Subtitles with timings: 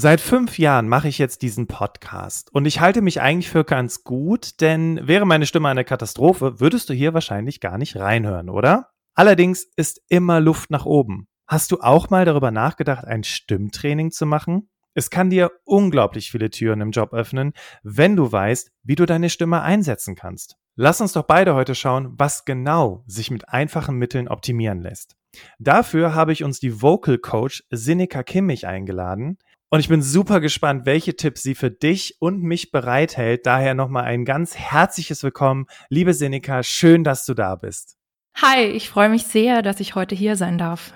[0.00, 4.04] Seit fünf Jahren mache ich jetzt diesen Podcast und ich halte mich eigentlich für ganz
[4.04, 8.90] gut, denn wäre meine Stimme eine Katastrophe, würdest du hier wahrscheinlich gar nicht reinhören, oder?
[9.16, 11.26] Allerdings ist immer Luft nach oben.
[11.48, 14.70] Hast du auch mal darüber nachgedacht, ein Stimmtraining zu machen?
[14.94, 17.52] Es kann dir unglaublich viele Türen im Job öffnen,
[17.82, 20.54] wenn du weißt, wie du deine Stimme einsetzen kannst.
[20.76, 25.16] Lass uns doch beide heute schauen, was genau sich mit einfachen Mitteln optimieren lässt.
[25.58, 29.38] Dafür habe ich uns die Vocal Coach Sinika Kimmich eingeladen.
[29.70, 33.44] Und ich bin super gespannt, welche Tipps sie für dich und mich bereithält.
[33.44, 35.66] Daher nochmal ein ganz herzliches Willkommen.
[35.90, 37.96] Liebe Sinika, schön, dass du da bist.
[38.40, 40.94] Hi, ich freue mich sehr, dass ich heute hier sein darf.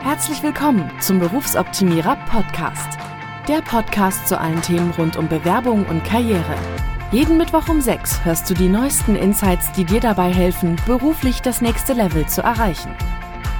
[0.00, 2.98] Herzlich willkommen zum Berufsoptimierer Podcast.
[3.46, 6.56] Der Podcast zu allen Themen rund um Bewerbung und Karriere.
[7.12, 11.60] Jeden Mittwoch um 6 hörst du die neuesten Insights, die dir dabei helfen, beruflich das
[11.60, 12.94] nächste Level zu erreichen.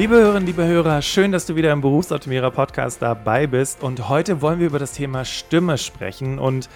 [0.00, 3.82] Liebe Hörerinnen, liebe Hörer, schön, dass du wieder im Berufsoptimierer Podcast dabei bist.
[3.82, 6.38] Und heute wollen wir über das Thema Stimme sprechen.
[6.38, 6.70] Und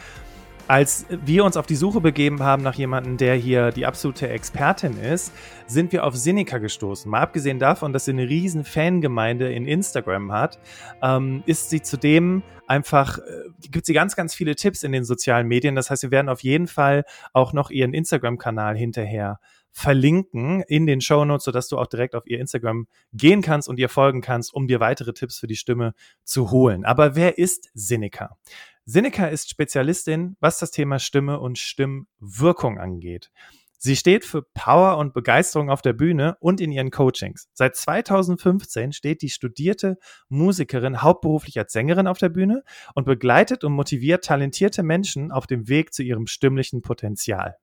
[0.68, 4.98] als wir uns auf die Suche begeben haben nach jemandem, der hier die absolute Expertin
[5.00, 5.32] ist,
[5.66, 7.10] sind wir auf Sinica gestoßen.
[7.10, 10.58] Mal abgesehen davon, dass sie eine riesen Fangemeinde in Instagram hat,
[11.00, 13.22] ähm, ist sie zudem einfach, äh,
[13.70, 15.76] gibt sie ganz, ganz viele Tipps in den sozialen Medien.
[15.76, 19.38] Das heißt, wir werden auf jeden Fall auch noch ihren Instagram-Kanal hinterher
[19.74, 23.78] verlinken in den Show Notes, sodass du auch direkt auf ihr Instagram gehen kannst und
[23.78, 26.84] ihr folgen kannst, um dir weitere Tipps für die Stimme zu holen.
[26.84, 28.38] Aber wer ist Seneca?
[28.86, 33.32] Seneca ist Spezialistin, was das Thema Stimme und Stimmwirkung angeht.
[33.78, 37.48] Sie steht für Power und Begeisterung auf der Bühne und in ihren Coachings.
[37.52, 42.62] Seit 2015 steht die studierte Musikerin hauptberuflich als Sängerin auf der Bühne
[42.94, 47.56] und begleitet und motiviert talentierte Menschen auf dem Weg zu ihrem stimmlichen Potenzial.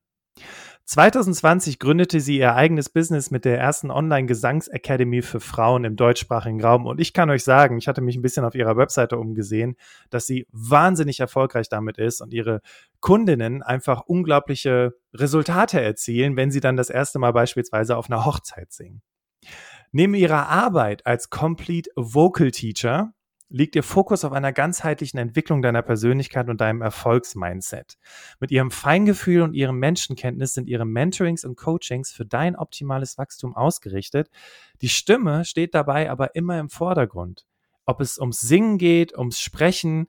[0.85, 6.85] 2020 gründete sie ihr eigenes Business mit der ersten Online-Gesangsacademy für Frauen im deutschsprachigen Raum.
[6.85, 9.75] Und ich kann euch sagen, ich hatte mich ein bisschen auf ihrer Webseite umgesehen,
[10.09, 12.61] dass sie wahnsinnig erfolgreich damit ist und ihre
[12.99, 18.71] Kundinnen einfach unglaubliche Resultate erzielen, wenn sie dann das erste Mal beispielsweise auf einer Hochzeit
[18.73, 19.01] singen.
[19.91, 23.13] Neben ihrer Arbeit als Complete Vocal Teacher
[23.51, 27.97] liegt ihr Fokus auf einer ganzheitlichen Entwicklung deiner Persönlichkeit und deinem Erfolgsmindset.
[28.39, 33.55] Mit ihrem Feingefühl und ihrem Menschenkenntnis sind ihre Mentorings und Coachings für dein optimales Wachstum
[33.55, 34.29] ausgerichtet.
[34.81, 37.45] Die Stimme steht dabei aber immer im Vordergrund.
[37.85, 40.07] Ob es ums Singen geht, ums Sprechen,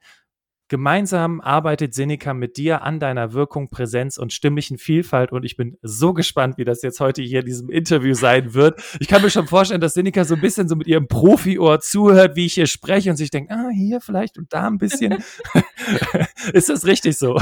[0.72, 5.77] Gemeinsam arbeitet Seneca mit dir an deiner Wirkung, Präsenz und stimmlichen Vielfalt und ich bin
[5.83, 8.83] so gespannt, wie das jetzt heute hier in diesem Interview sein wird.
[8.99, 12.37] Ich kann mir schon vorstellen, dass Seneca so ein bisschen so mit ihrem Profi-Ohr zuhört,
[12.37, 15.22] wie ich hier spreche und sich denkt, ah, hier vielleicht und da ein bisschen.
[16.55, 17.39] Ist das richtig so?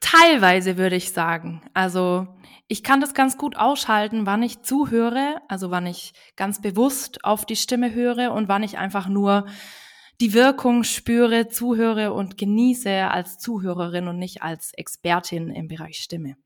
[0.00, 1.60] Teilweise würde ich sagen.
[1.74, 2.26] Also
[2.68, 7.44] ich kann das ganz gut ausschalten, wann ich zuhöre, also wann ich ganz bewusst auf
[7.44, 9.44] die Stimme höre und wann ich einfach nur
[10.20, 16.36] die Wirkung spüre, zuhöre und genieße als Zuhörerin und nicht als Expertin im Bereich Stimme.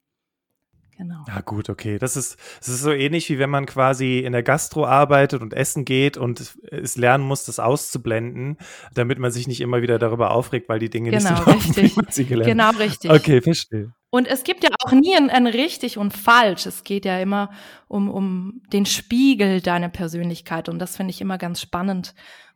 [0.97, 1.25] Genau.
[1.27, 1.99] Ja, gut, okay.
[1.99, 5.53] Das ist, das ist so ähnlich wie wenn man quasi in der Gastro arbeitet und
[5.53, 8.59] essen geht und es lernen muss, das auszublenden,
[8.95, 11.75] damit man sich nicht immer wieder darüber aufregt, weil die Dinge genau, nicht so laufen,
[11.75, 11.97] richtig.
[11.97, 13.11] wie sie gelernt Genau, richtig.
[13.11, 13.93] Okay, verstehe.
[14.11, 16.67] Und es gibt ja auch nie ein, ein, richtig und falsch.
[16.67, 17.51] Es geht ja immer
[17.89, 20.69] um, um den Spiegel deiner Persönlichkeit.
[20.69, 22.15] Und das finde ich immer ganz spannend.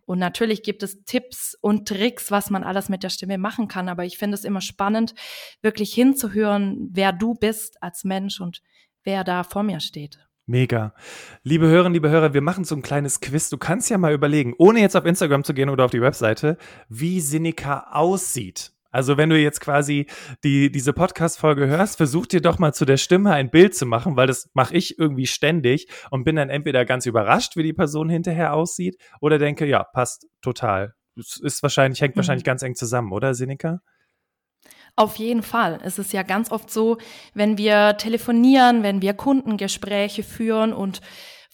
[0.08, 3.90] Und natürlich gibt es Tipps und Tricks, was man alles mit der Stimme machen kann.
[3.90, 5.14] Aber ich finde es immer spannend,
[5.60, 8.62] wirklich hinzuhören, wer du bist als Mensch und
[9.04, 10.18] wer da vor mir steht.
[10.46, 10.94] Mega.
[11.42, 13.50] Liebe Hörerinnen, liebe Hörer, wir machen so ein kleines Quiz.
[13.50, 16.56] Du kannst ja mal überlegen, ohne jetzt auf Instagram zu gehen oder auf die Webseite,
[16.88, 18.72] wie Sinika aussieht.
[18.90, 20.06] Also wenn du jetzt quasi
[20.44, 24.16] die, diese Podcast-Folge hörst, versuch dir doch mal zu der Stimme ein Bild zu machen,
[24.16, 28.08] weil das mache ich irgendwie ständig und bin dann entweder ganz überrascht, wie die Person
[28.08, 30.94] hinterher aussieht, oder denke, ja, passt total.
[31.16, 32.18] Es ist wahrscheinlich, hängt mhm.
[32.18, 33.80] wahrscheinlich ganz eng zusammen, oder, Sinika?
[34.96, 35.78] Auf jeden Fall.
[35.84, 36.98] Es ist ja ganz oft so,
[37.34, 41.00] wenn wir telefonieren, wenn wir Kundengespräche führen und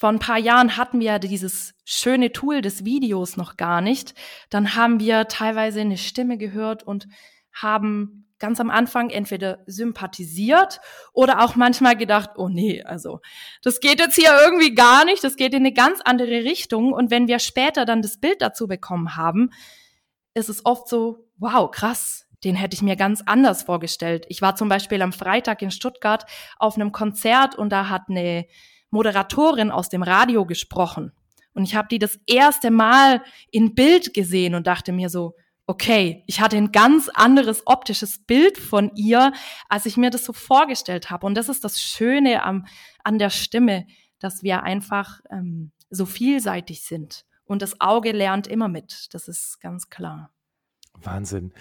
[0.05, 4.12] vor ein paar Jahren hatten wir dieses schöne Tool des Videos noch gar nicht.
[4.51, 7.09] Dann haben wir teilweise eine Stimme gehört und
[7.55, 10.83] haben ganz am Anfang entweder sympathisiert
[11.15, 13.21] oder auch manchmal gedacht, oh nee, also
[13.62, 16.93] das geht jetzt hier irgendwie gar nicht, das geht in eine ganz andere Richtung.
[16.93, 19.53] Und wenn wir später dann das Bild dazu bekommen haben,
[20.35, 24.27] ist es oft so, wow, krass, den hätte ich mir ganz anders vorgestellt.
[24.29, 26.27] Ich war zum Beispiel am Freitag in Stuttgart
[26.59, 28.45] auf einem Konzert und da hat eine
[28.94, 31.12] Moderatorin aus dem Radio gesprochen.
[31.52, 35.35] Und ich habe die das erste Mal in Bild gesehen und dachte mir so,
[35.67, 39.32] okay, ich hatte ein ganz anderes optisches Bild von ihr,
[39.69, 41.26] als ich mir das so vorgestellt habe.
[41.26, 42.67] Und das ist das Schöne am,
[43.02, 43.87] an der Stimme,
[44.19, 47.25] dass wir einfach ähm, so vielseitig sind.
[47.44, 49.08] Und das Auge lernt immer mit.
[49.12, 50.34] Das ist ganz klar.
[51.02, 51.52] Wahnsinn.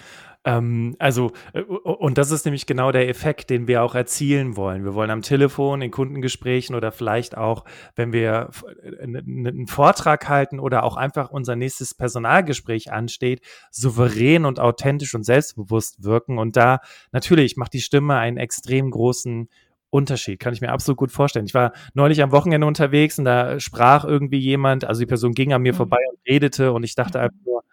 [0.45, 4.83] Ähm, also, äh, und das ist nämlich genau der Effekt, den wir auch erzielen wollen.
[4.83, 7.63] Wir wollen am Telefon, in Kundengesprächen oder vielleicht auch,
[7.95, 8.49] wenn wir
[8.83, 13.41] äh, einen Vortrag halten oder auch einfach unser nächstes Personalgespräch ansteht,
[13.71, 16.37] souverän und authentisch und selbstbewusst wirken.
[16.37, 16.79] Und da
[17.11, 19.49] natürlich macht die Stimme einen extrem großen
[19.93, 21.45] Unterschied, kann ich mir absolut gut vorstellen.
[21.45, 25.53] Ich war neulich am Wochenende unterwegs und da sprach irgendwie jemand, also die Person ging
[25.53, 25.77] an mir mhm.
[25.77, 27.23] vorbei und redete und ich dachte mhm.
[27.25, 27.63] einfach nur,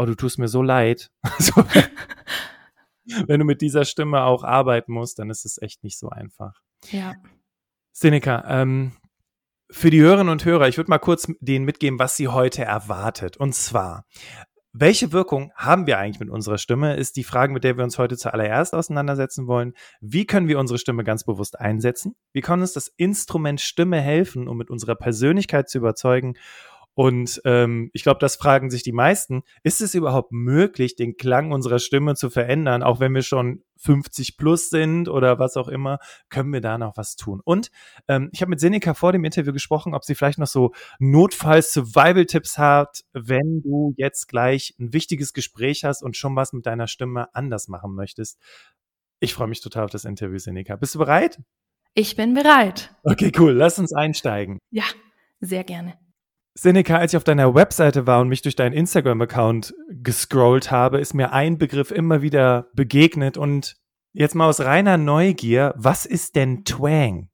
[0.00, 1.10] oh, du tust mir so leid.
[1.38, 1.64] Also,
[3.26, 6.60] wenn du mit dieser Stimme auch arbeiten musst, dann ist es echt nicht so einfach.
[6.90, 7.14] Ja.
[7.92, 8.92] Seneca, ähm,
[9.70, 13.36] für die Hörerinnen und Hörer, ich würde mal kurz denen mitgeben, was sie heute erwartet.
[13.36, 14.04] Und zwar,
[14.72, 17.98] welche Wirkung haben wir eigentlich mit unserer Stimme, ist die Frage, mit der wir uns
[17.98, 19.72] heute zuallererst auseinandersetzen wollen.
[20.00, 22.14] Wie können wir unsere Stimme ganz bewusst einsetzen?
[22.32, 26.34] Wie kann uns das Instrument Stimme helfen, um mit unserer Persönlichkeit zu überzeugen?
[26.94, 29.42] Und ähm, ich glaube, das fragen sich die meisten.
[29.62, 34.36] Ist es überhaupt möglich, den Klang unserer Stimme zu verändern, auch wenn wir schon 50
[34.36, 35.98] plus sind oder was auch immer?
[36.28, 37.40] Können wir da noch was tun?
[37.44, 37.70] Und
[38.08, 42.58] ähm, ich habe mit Seneca vor dem Interview gesprochen, ob sie vielleicht noch so Notfalls-Survival-Tipps
[42.58, 47.34] hat, wenn du jetzt gleich ein wichtiges Gespräch hast und schon was mit deiner Stimme
[47.34, 48.38] anders machen möchtest.
[49.20, 50.76] Ich freue mich total auf das Interview, Seneca.
[50.76, 51.40] Bist du bereit?
[51.94, 52.94] Ich bin bereit.
[53.04, 53.52] Okay, cool.
[53.52, 54.58] Lass uns einsteigen.
[54.70, 54.84] Ja,
[55.40, 55.98] sehr gerne.
[56.54, 61.14] Seneca, als ich auf deiner Webseite war und mich durch deinen Instagram-Account gescrollt habe, ist
[61.14, 63.76] mir ein Begriff immer wieder begegnet und
[64.12, 67.28] jetzt mal aus reiner Neugier, was ist denn Twang?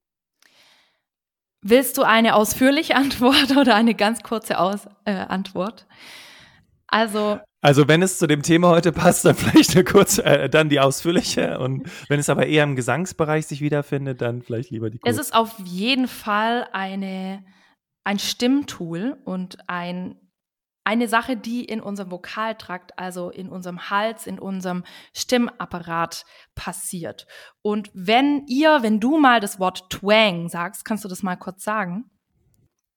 [1.63, 5.87] Willst du eine ausführliche Antwort oder eine ganz kurze Aus äh, Antwort?
[6.87, 10.69] Also also wenn es zu dem Thema heute passt, dann vielleicht eine kurze, äh, dann
[10.69, 11.59] die ausführliche.
[11.59, 15.19] Und wenn es aber eher im Gesangsbereich sich wiederfindet, dann vielleicht lieber die kurze.
[15.21, 17.43] Es ist auf jeden Fall eine
[18.07, 20.15] ein Stimmtool und ein,
[20.85, 26.25] eine Sache, die in unserem Vokaltrakt, also in unserem Hals, in unserem Stimmapparat
[26.55, 27.27] passiert.
[27.63, 31.65] Und wenn ihr, wenn du mal das Wort Twang sagst, kannst du das mal kurz
[31.65, 32.09] sagen?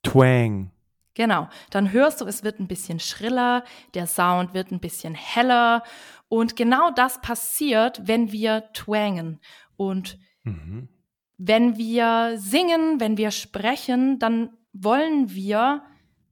[0.04, 0.70] Twang.
[1.16, 3.64] Genau, dann hörst du, es wird ein bisschen schriller,
[3.96, 5.82] der Sound wird ein bisschen heller
[6.28, 9.40] und genau das passiert, wenn wir twangen.
[9.76, 10.88] Und mhm.
[11.40, 15.84] wenn wir singen, wenn wir sprechen, dann wollen wir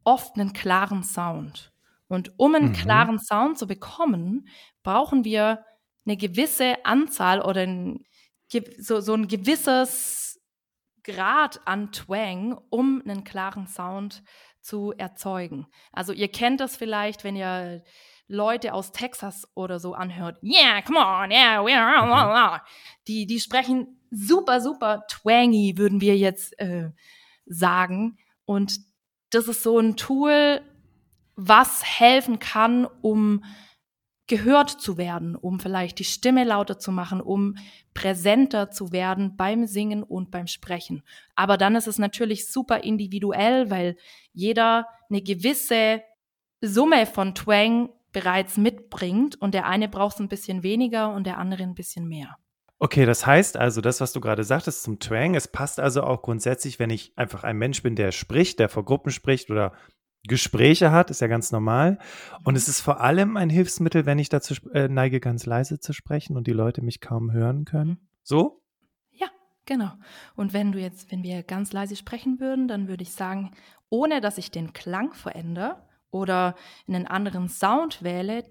[0.04, 1.74] oft einen klaren Sound.
[2.08, 2.74] Und um einen mhm.
[2.74, 4.48] klaren Sound zu bekommen,
[4.84, 5.66] brauchen wir
[6.06, 8.06] eine gewisse Anzahl oder ein,
[8.78, 10.40] so, so ein gewisses
[11.04, 14.24] Grad an Twang, um einen klaren Sound
[14.62, 15.68] zu erzeugen.
[15.92, 17.84] Also ihr kennt das vielleicht, wenn ihr
[18.28, 20.38] Leute aus Texas oder so anhört.
[20.44, 22.62] Yeah, come on, yeah, we're,
[23.08, 26.92] die, die sprechen super, super twangy, würden wir jetzt äh,
[27.46, 28.18] sagen.
[28.48, 28.80] Und
[29.32, 30.62] das ist so ein Tool,
[31.36, 33.44] was helfen kann, um
[34.26, 37.56] gehört zu werden, um vielleicht die Stimme lauter zu machen, um
[37.94, 41.04] präsenter zu werden beim Singen und beim Sprechen.
[41.36, 43.98] Aber dann ist es natürlich super individuell, weil
[44.34, 46.02] jeder eine gewisse
[46.62, 51.38] Summe von Twang bereits mitbringt und der eine braucht es ein bisschen weniger und der
[51.38, 52.38] andere ein bisschen mehr.
[52.80, 56.22] Okay, das heißt also, das, was du gerade sagtest zum Twang, es passt also auch
[56.22, 59.74] grundsätzlich, wenn ich einfach ein Mensch bin, der spricht, der vor Gruppen spricht oder
[60.28, 61.98] Gespräche hat, ist ja ganz normal.
[62.44, 65.94] Und es ist vor allem ein Hilfsmittel, wenn ich dazu äh, neige, ganz leise zu
[65.94, 68.10] sprechen und die Leute mich kaum hören können.
[68.22, 68.62] So?
[69.12, 69.28] Ja,
[69.66, 69.92] genau.
[70.36, 73.52] Und wenn du jetzt, wenn wir ganz leise sprechen würden, dann würde ich sagen,
[73.90, 75.82] ohne dass ich den Klang verändere
[76.12, 76.56] oder
[76.88, 78.44] einen anderen Sound wähle,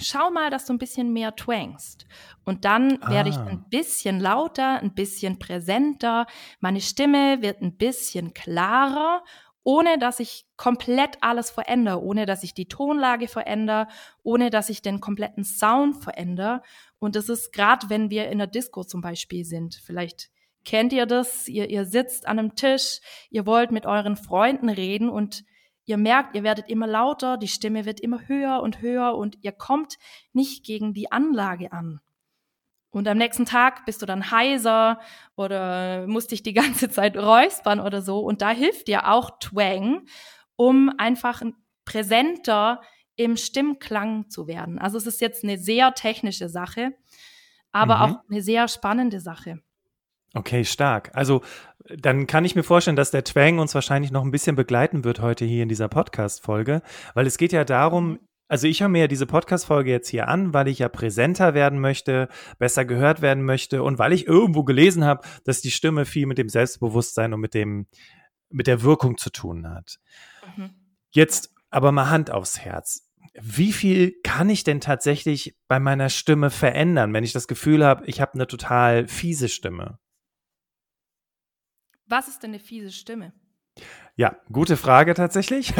[0.00, 2.06] schau mal, dass du ein bisschen mehr twangst.
[2.44, 3.10] Und dann ah.
[3.10, 3.46] werde ich ah.
[3.46, 6.26] ein bisschen lauter, ein bisschen präsenter.
[6.60, 9.22] Meine Stimme wird ein bisschen klarer,
[9.62, 13.88] ohne dass ich komplett alles verändere, ohne dass ich die Tonlage verändere,
[14.22, 16.62] ohne dass ich den kompletten Sound verändere.
[16.98, 19.74] Und das ist gerade, wenn wir in der Disco zum Beispiel sind.
[19.74, 20.30] Vielleicht
[20.64, 25.08] kennt ihr das, ihr, ihr sitzt an einem Tisch, ihr wollt mit euren Freunden reden
[25.08, 25.44] und
[25.90, 29.50] Ihr merkt, ihr werdet immer lauter, die Stimme wird immer höher und höher und ihr
[29.50, 29.98] kommt
[30.32, 31.98] nicht gegen die Anlage an.
[32.90, 35.00] Und am nächsten Tag bist du dann heiser
[35.34, 38.20] oder musst dich die ganze Zeit räuspern oder so.
[38.20, 40.06] Und da hilft dir auch Twang,
[40.54, 41.42] um einfach
[41.84, 42.82] präsenter
[43.16, 44.78] im Stimmklang zu werden.
[44.78, 46.92] Also es ist jetzt eine sehr technische Sache,
[47.72, 48.02] aber mhm.
[48.02, 49.60] auch eine sehr spannende Sache.
[50.34, 51.10] Okay, stark.
[51.14, 51.42] Also
[51.96, 55.20] dann kann ich mir vorstellen, dass der Twang uns wahrscheinlich noch ein bisschen begleiten wird
[55.20, 56.82] heute hier in dieser Podcast-Folge,
[57.14, 60.52] weil es geht ja darum, also ich höre mir ja diese Podcast-Folge jetzt hier an,
[60.52, 65.04] weil ich ja präsenter werden möchte, besser gehört werden möchte und weil ich irgendwo gelesen
[65.04, 67.86] habe, dass die Stimme viel mit dem Selbstbewusstsein und mit dem,
[68.50, 69.98] mit der Wirkung zu tun hat.
[70.56, 70.70] Mhm.
[71.10, 73.08] Jetzt aber mal Hand aufs Herz.
[73.40, 78.04] Wie viel kann ich denn tatsächlich bei meiner Stimme verändern, wenn ich das Gefühl habe,
[78.06, 79.98] ich habe eine total fiese Stimme?
[82.10, 83.32] Was ist denn eine fiese Stimme?
[84.16, 85.72] Ja, gute Frage tatsächlich.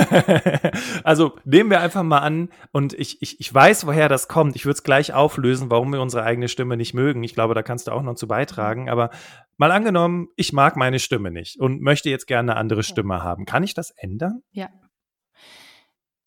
[1.04, 4.56] also nehmen wir einfach mal an, und ich, ich, ich weiß, woher das kommt.
[4.56, 7.22] Ich würde es gleich auflösen, warum wir unsere eigene Stimme nicht mögen.
[7.22, 8.88] Ich glaube, da kannst du auch noch zu beitragen.
[8.88, 9.10] Aber
[9.58, 13.44] mal angenommen, ich mag meine Stimme nicht und möchte jetzt gerne eine andere Stimme haben.
[13.44, 14.42] Kann ich das ändern?
[14.52, 14.70] Ja.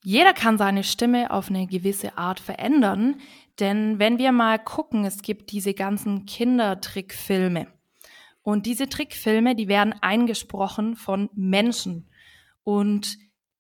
[0.04, 3.16] Jeder kann seine Stimme auf eine gewisse Art verändern,
[3.60, 7.68] denn wenn wir mal gucken, es gibt diese ganzen Kindertrickfilme.
[8.44, 12.10] Und diese Trickfilme, die werden eingesprochen von Menschen.
[12.64, 13.18] Und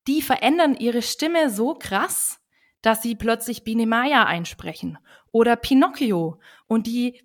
[0.08, 2.40] die verändern ihre Stimme so krass,
[2.82, 4.98] dass sie plötzlich Biene Maya einsprechen
[5.32, 6.40] oder Pinocchio.
[6.68, 7.22] Und die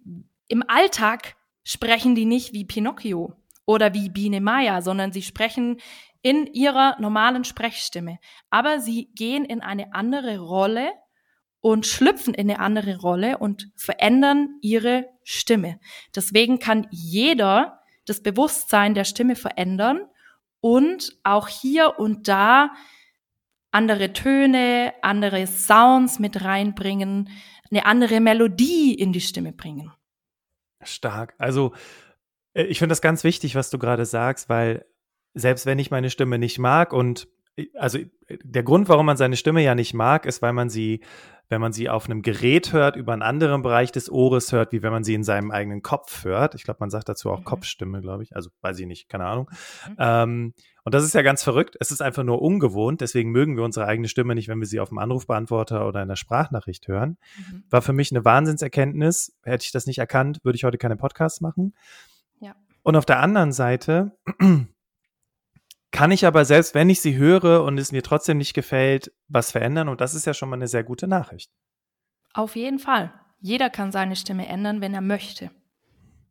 [0.47, 3.35] im Alltag sprechen die nicht wie Pinocchio
[3.67, 5.81] oder wie Biene Maya, sondern sie sprechen
[6.23, 8.19] in ihrer normalen Sprechstimme.
[8.51, 10.91] Aber sie gehen in eine andere Rolle
[11.61, 15.81] und schlüpfen in eine andere Rolle und verändern ihre Stimme.
[16.15, 20.01] Deswegen kann jeder das Bewusstsein der Stimme verändern
[20.61, 22.71] und auch hier und da
[23.71, 27.29] andere Töne, andere Sounds mit reinbringen,
[27.71, 29.93] eine andere Melodie in die Stimme bringen.
[30.83, 31.35] Stark.
[31.39, 31.75] Also
[32.55, 34.87] äh, ich finde das ganz wichtig, was du gerade sagst, weil
[35.35, 37.29] selbst wenn ich meine Stimme nicht mag und
[37.75, 37.99] also
[38.31, 41.01] der Grund, warum man seine Stimme ja nicht mag, ist, weil man sie,
[41.49, 44.83] wenn man sie auf einem Gerät hört, über einen anderen Bereich des Ohres hört, wie
[44.83, 46.55] wenn man sie in seinem eigenen Kopf hört.
[46.55, 47.45] Ich glaube, man sagt dazu auch mhm.
[47.45, 48.37] Kopfstimme, glaube ich.
[48.37, 49.51] Also weiß ich nicht, keine Ahnung.
[49.89, 49.97] Mhm.
[49.99, 51.77] Ähm, und das ist ja ganz verrückt.
[51.81, 53.01] Es ist einfach nur ungewohnt.
[53.01, 56.09] Deswegen mögen wir unsere eigene Stimme nicht, wenn wir sie auf dem Anrufbeantworter oder in
[56.09, 57.19] der Sprachnachricht hören.
[57.37, 57.65] Mhm.
[57.71, 59.37] War für mich eine Wahnsinnserkenntnis.
[59.43, 61.75] Hätte ich das nicht erkannt, würde ich heute keine Podcasts machen.
[62.41, 62.55] Ja.
[62.83, 64.17] Und auf der anderen Seite
[65.91, 69.51] kann ich aber selbst, wenn ich sie höre und es mir trotzdem nicht gefällt, was
[69.51, 69.89] verändern.
[69.89, 71.51] Und das ist ja schon mal eine sehr gute Nachricht.
[72.35, 73.13] Auf jeden Fall.
[73.41, 75.51] Jeder kann seine Stimme ändern, wenn er möchte.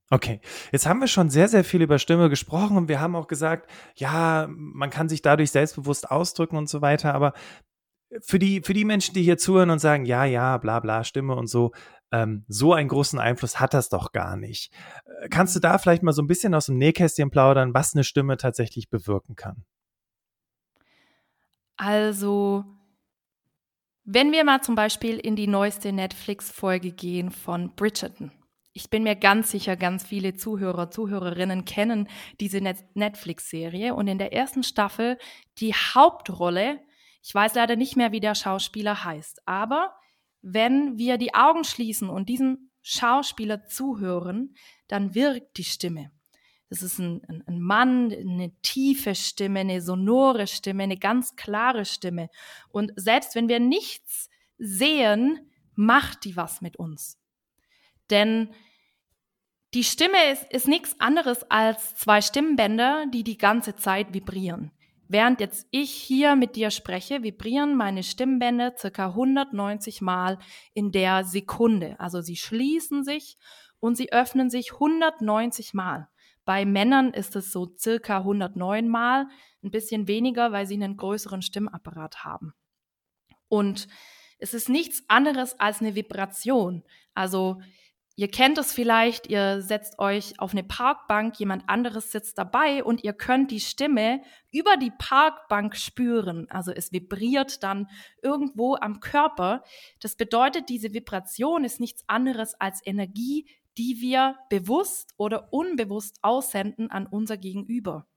[0.09, 0.39] Okay,
[0.71, 3.69] jetzt haben wir schon sehr, sehr viel über Stimme gesprochen und wir haben auch gesagt,
[3.95, 7.33] ja, man kann sich dadurch selbstbewusst ausdrücken und so weiter, aber
[8.21, 11.35] für die, für die Menschen, die hier zuhören und sagen, ja, ja, bla bla, Stimme
[11.35, 11.73] und so,
[12.11, 14.73] ähm, so einen großen Einfluss hat das doch gar nicht.
[15.21, 18.03] Äh, kannst du da vielleicht mal so ein bisschen aus dem Nähkästchen plaudern, was eine
[18.03, 19.65] Stimme tatsächlich bewirken kann?
[21.75, 22.65] Also,
[24.03, 28.31] wenn wir mal zum Beispiel in die neueste Netflix-Folge gehen von Bridgerton.
[28.73, 32.07] Ich bin mir ganz sicher, ganz viele Zuhörer, Zuhörerinnen kennen
[32.39, 32.61] diese
[32.93, 33.95] Netflix-Serie.
[33.95, 35.17] Und in der ersten Staffel
[35.57, 36.79] die Hauptrolle,
[37.23, 39.93] ich weiß leider nicht mehr, wie der Schauspieler heißt, aber
[40.41, 44.55] wenn wir die Augen schließen und diesem Schauspieler zuhören,
[44.87, 46.11] dann wirkt die Stimme.
[46.69, 52.29] Das ist ein, ein, Mann, eine tiefe Stimme, eine sonore Stimme, eine ganz klare Stimme.
[52.69, 57.19] Und selbst wenn wir nichts sehen, macht die was mit uns.
[58.09, 58.53] Denn
[59.73, 64.71] die Stimme ist, ist nichts anderes als zwei Stimmbänder, die die ganze Zeit vibrieren.
[65.09, 70.37] Während jetzt ich hier mit dir spreche, vibrieren meine Stimmbänder circa 190 Mal
[70.73, 71.99] in der Sekunde.
[71.99, 73.37] Also sie schließen sich
[73.79, 76.09] und sie öffnen sich 190 Mal.
[76.43, 79.27] Bei Männern ist es so circa 109 Mal,
[79.63, 82.53] ein bisschen weniger, weil sie einen größeren Stimmapparat haben.
[83.49, 83.87] Und
[84.39, 86.83] es ist nichts anderes als eine Vibration.
[87.13, 87.61] Also
[88.19, 93.03] Ihr kennt es vielleicht, ihr setzt euch auf eine Parkbank, jemand anderes sitzt dabei und
[93.03, 96.47] ihr könnt die Stimme über die Parkbank spüren.
[96.49, 97.87] Also es vibriert dann
[98.23, 99.63] irgendwo am Körper.
[99.99, 103.47] Das bedeutet, diese Vibration ist nichts anderes als Energie,
[103.77, 108.07] die wir bewusst oder unbewusst aussenden an unser Gegenüber.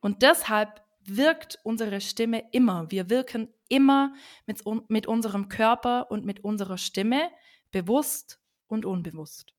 [0.00, 2.90] Und deshalb wirkt unsere Stimme immer.
[2.90, 4.14] Wir wirken immer
[4.46, 7.28] mit, mit unserem Körper und mit unserer Stimme
[7.70, 8.39] bewusst
[8.70, 9.54] und unbewusst.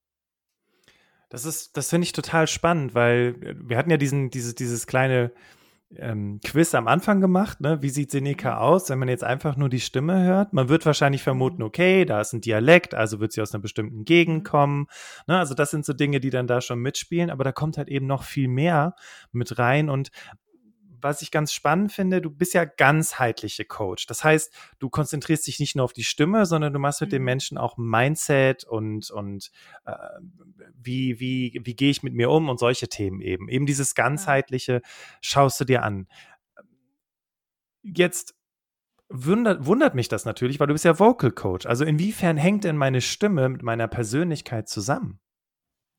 [1.30, 4.88] Das ist, das finde ich total spannend, weil äh, wir hatten ja diesen, dieses, dieses
[4.88, 5.32] kleine
[5.96, 7.82] ähm, Quiz am Anfang gemacht, ne?
[7.82, 8.58] Wie sieht Seneca mhm.
[8.58, 10.54] aus, wenn man jetzt einfach nur die Stimme hört?
[10.54, 11.68] Man wird wahrscheinlich vermuten, mhm.
[11.68, 14.48] okay, da ist ein Dialekt, also wird sie aus einer bestimmten Gegend mhm.
[14.48, 14.88] kommen.
[15.28, 15.38] Ne?
[15.38, 18.08] Also das sind so Dinge, die dann da schon mitspielen, aber da kommt halt eben
[18.08, 18.96] noch viel mehr
[19.32, 20.12] mit rein und
[21.02, 24.06] was ich ganz spannend finde, du bist ja ganzheitliche Coach.
[24.06, 27.16] Das heißt, du konzentrierst dich nicht nur auf die Stimme, sondern du machst mit mhm.
[27.16, 29.52] den Menschen auch Mindset und, und
[29.86, 29.94] äh,
[30.76, 33.50] wie, wie, wie gehe ich mit mir um und solche Themen eben.
[33.50, 34.82] Eben dieses ganzheitliche
[35.22, 36.08] schaust du dir an.
[37.84, 38.36] Jetzt
[39.10, 41.66] wundert, wundert mich das natürlich, weil du bist ja Vocal Coach.
[41.66, 45.20] Also inwiefern hängt denn meine Stimme mit meiner Persönlichkeit zusammen?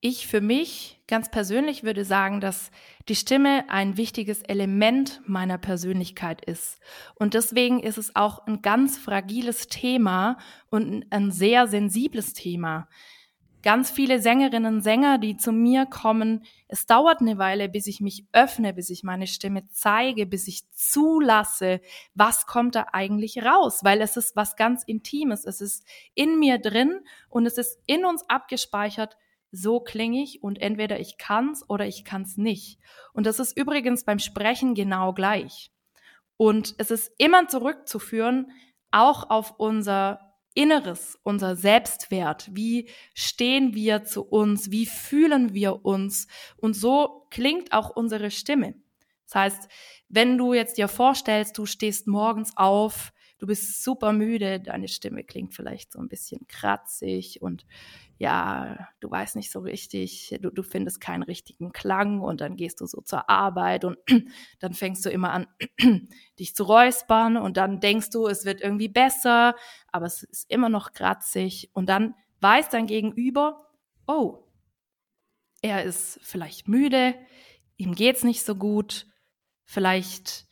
[0.05, 2.73] Ich für mich ganz persönlich würde sagen, dass
[3.09, 6.81] die Stimme ein wichtiges Element meiner Persönlichkeit ist.
[7.15, 10.39] Und deswegen ist es auch ein ganz fragiles Thema
[10.71, 12.89] und ein sehr sensibles Thema.
[13.63, 18.01] Ganz viele Sängerinnen und Sänger, die zu mir kommen, es dauert eine Weile, bis ich
[18.01, 21.81] mich öffne, bis ich meine Stimme zeige, bis ich zulasse,
[22.15, 25.45] was kommt da eigentlich raus, weil es ist was ganz Intimes.
[25.45, 29.17] Es ist in mir drin und es ist in uns abgespeichert,
[29.53, 32.79] so klinge ich und entweder ich kann's oder ich kann's nicht.
[33.13, 35.71] Und das ist übrigens beim Sprechen genau gleich.
[36.37, 38.51] Und es ist immer zurückzuführen,
[38.91, 42.49] auch auf unser Inneres, unser Selbstwert.
[42.53, 44.71] Wie stehen wir zu uns?
[44.71, 46.27] Wie fühlen wir uns?
[46.57, 48.75] Und so klingt auch unsere Stimme.
[49.27, 49.69] Das heißt,
[50.09, 53.13] wenn du jetzt dir vorstellst, du stehst morgens auf,
[53.43, 57.67] du bist super müde, deine Stimme klingt vielleicht so ein bisschen kratzig und
[58.17, 62.81] ja, du weißt nicht so richtig, du, du findest keinen richtigen Klang und dann gehst
[62.81, 63.99] du so zur Arbeit und
[64.61, 65.49] dann fängst du immer an,
[66.39, 69.57] dich zu räuspern und dann denkst du, es wird irgendwie besser,
[69.89, 73.73] aber es ist immer noch kratzig und dann weiß dein Gegenüber,
[74.07, 74.39] oh,
[75.63, 77.17] er ist vielleicht müde,
[77.77, 79.09] ihm geht's nicht so gut,
[79.65, 80.47] vielleicht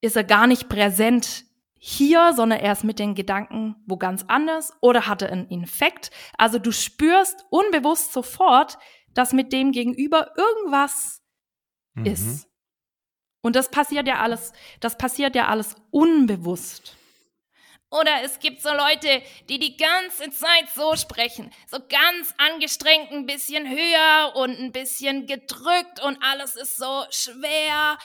[0.00, 1.44] ist er gar nicht präsent
[1.86, 6.10] hier, sondern er ist mit den Gedanken wo ganz anders oder hatte einen Infekt.
[6.38, 8.78] Also du spürst unbewusst sofort,
[9.12, 11.20] dass mit dem Gegenüber irgendwas
[11.92, 12.06] mhm.
[12.06, 12.48] ist.
[13.42, 16.96] Und das passiert ja alles, das passiert ja alles unbewusst.
[17.90, 23.26] Oder es gibt so Leute, die die ganze Zeit so sprechen, so ganz angestrengt, ein
[23.26, 27.98] bisschen höher und ein bisschen gedrückt und alles ist so schwer.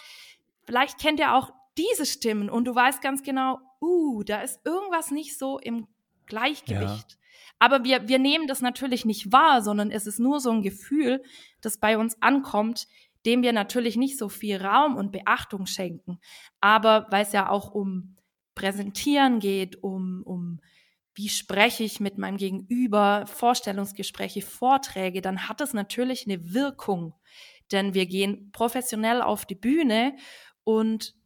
[0.66, 5.12] Vielleicht kennt ihr auch diese Stimmen und du weißt ganz genau, uh, da ist irgendwas
[5.12, 5.88] nicht so im
[6.26, 7.12] Gleichgewicht.
[7.12, 7.18] Ja.
[7.60, 11.22] Aber wir, wir nehmen das natürlich nicht wahr, sondern es ist nur so ein Gefühl,
[11.62, 12.88] das bei uns ankommt,
[13.26, 16.20] dem wir natürlich nicht so viel Raum und Beachtung schenken.
[16.62, 18.16] Aber weil es ja auch um
[18.56, 20.62] Präsentieren geht, um, um
[21.16, 27.14] wie spreche ich mit meinem Gegenüber, Vorstellungsgespräche, Vorträge, dann hat es natürlich eine Wirkung.
[27.74, 30.16] Denn wir gehen professionell auf die Bühne
[30.64, 31.19] und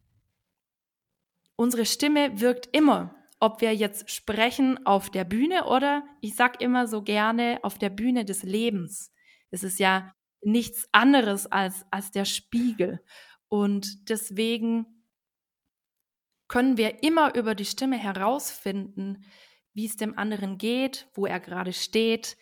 [1.56, 6.86] unsere Stimme wirkt immer, ob wir jetzt sprechen auf der Bühne oder ich sag immer
[6.86, 9.12] so gerne auf der Bühne des Lebens.
[9.50, 13.00] Es ist ja nichts anderes als, als der Spiegel.
[13.48, 14.86] Und deswegen
[16.48, 19.24] können wir immer über die Stimme herausfinden,
[19.72, 22.36] wie es dem anderen geht, wo er gerade steht,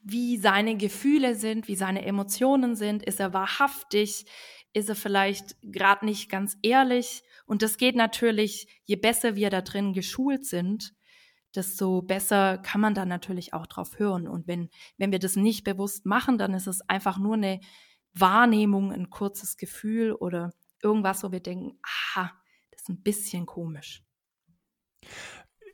[0.00, 3.02] wie seine Gefühle sind, wie seine Emotionen sind.
[3.02, 4.26] Ist er wahrhaftig?
[4.74, 7.22] Ist er vielleicht gerade nicht ganz ehrlich?
[7.46, 10.94] Und das geht natürlich, je besser wir da drin geschult sind,
[11.54, 14.26] desto besser kann man da natürlich auch drauf hören.
[14.28, 17.60] Und wenn, wenn wir das nicht bewusst machen, dann ist es einfach nur eine
[18.12, 22.32] Wahrnehmung, ein kurzes Gefühl oder irgendwas, wo wir denken, aha,
[22.70, 24.02] das ist ein bisschen komisch.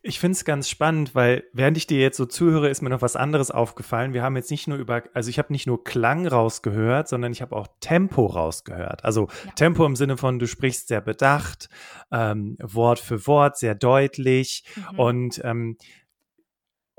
[0.03, 3.03] Ich finde es ganz spannend, weil während ich dir jetzt so zuhöre, ist mir noch
[3.03, 4.15] was anderes aufgefallen.
[4.15, 7.43] Wir haben jetzt nicht nur über, also ich habe nicht nur Klang rausgehört, sondern ich
[7.43, 9.05] habe auch Tempo rausgehört.
[9.05, 9.53] Also ja.
[9.53, 11.69] Tempo im Sinne von, du sprichst sehr bedacht,
[12.11, 14.65] ähm, Wort für Wort, sehr deutlich.
[14.75, 14.99] Mhm.
[14.99, 15.77] Und ähm,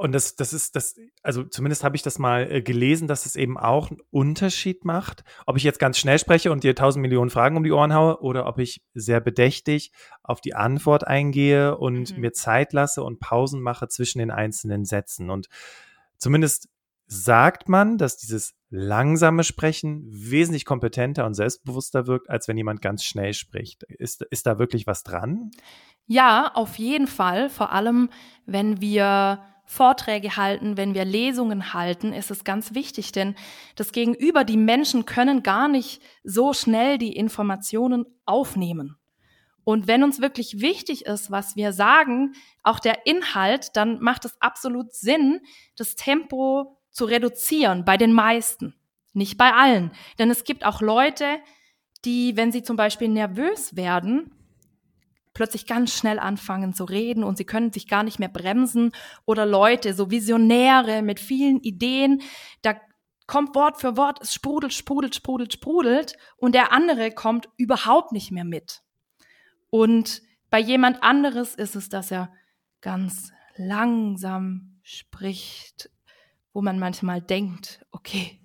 [0.01, 3.35] und das, das ist das, also zumindest habe ich das mal äh, gelesen, dass es
[3.35, 7.29] eben auch einen Unterschied macht, ob ich jetzt ganz schnell spreche und dir tausend Millionen
[7.29, 9.91] Fragen um die Ohren haue oder ob ich sehr bedächtig
[10.23, 12.21] auf die Antwort eingehe und mhm.
[12.21, 15.29] mir Zeit lasse und Pausen mache zwischen den einzelnen Sätzen.
[15.29, 15.49] Und
[16.17, 16.67] zumindest
[17.05, 23.03] sagt man, dass dieses langsame Sprechen wesentlich kompetenter und selbstbewusster wirkt, als wenn jemand ganz
[23.03, 23.83] schnell spricht.
[23.83, 25.51] Ist, ist da wirklich was dran?
[26.07, 27.49] Ja, auf jeden Fall.
[27.49, 28.09] Vor allem,
[28.47, 33.35] wenn wir Vorträge halten, wenn wir Lesungen halten, ist es ganz wichtig, denn
[33.77, 38.97] das Gegenüber, die Menschen können gar nicht so schnell die Informationen aufnehmen.
[39.63, 44.35] Und wenn uns wirklich wichtig ist, was wir sagen, auch der Inhalt, dann macht es
[44.41, 45.39] absolut Sinn,
[45.77, 48.75] das Tempo zu reduzieren bei den meisten,
[49.13, 49.91] nicht bei allen.
[50.19, 51.37] Denn es gibt auch Leute,
[52.03, 54.35] die, wenn sie zum Beispiel nervös werden,
[55.33, 58.91] plötzlich ganz schnell anfangen zu reden und sie können sich gar nicht mehr bremsen
[59.25, 62.21] oder Leute, so Visionäre mit vielen Ideen,
[62.61, 62.75] da
[63.27, 68.31] kommt Wort für Wort, es sprudelt, sprudelt, sprudelt, sprudelt und der andere kommt überhaupt nicht
[68.31, 68.81] mehr mit.
[69.69, 72.33] Und bei jemand anderes ist es, dass er
[72.81, 75.89] ganz langsam spricht,
[76.51, 78.39] wo man manchmal denkt, okay,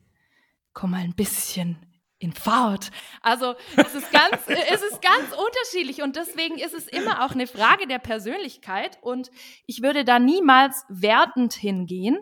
[0.72, 1.78] komm mal ein bisschen
[2.18, 2.90] in Fahrt.
[3.20, 7.46] Also es ist ganz, es ist ganz unterschiedlich und deswegen ist es immer auch eine
[7.46, 9.30] Frage der Persönlichkeit und
[9.66, 12.18] ich würde da niemals wertend hingehen,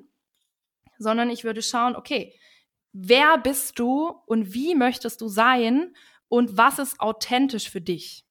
[0.98, 2.35] sondern ich würde schauen, okay,
[2.92, 5.94] wer bist du und wie möchtest du sein
[6.28, 8.24] und was ist authentisch für dich?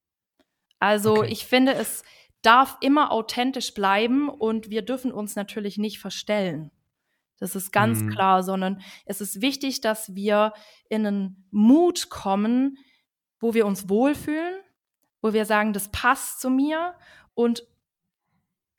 [0.80, 1.32] Also okay.
[1.32, 2.04] ich finde, es
[2.42, 6.72] darf immer authentisch bleiben und wir dürfen uns natürlich nicht verstellen.
[7.40, 8.10] Das ist ganz mhm.
[8.10, 10.54] klar, sondern es ist wichtig, dass wir
[10.90, 12.78] in einen Mut kommen,
[13.40, 14.56] wo wir uns wohlfühlen,
[15.22, 16.96] wo wir sagen, das passt zu mir
[17.34, 17.68] und